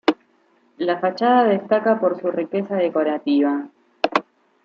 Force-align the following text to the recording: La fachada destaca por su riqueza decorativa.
La 0.79 0.97
fachada 0.99 1.43
destaca 1.43 1.99
por 1.99 2.19
su 2.19 2.31
riqueza 2.31 2.73
decorativa. 2.75 3.69